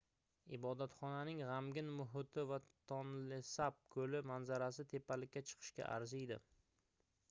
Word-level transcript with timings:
ibodatxonaning 0.57 1.41
gʻamgin 1.49 1.91
muhiti 1.99 2.47
va 2.53 2.59
tonlesap 2.93 3.79
koʻli 3.97 4.23
manzarasi 4.33 4.91
tepalikka 4.97 5.49
chiqishga 5.53 5.93
arziydi 5.97 6.45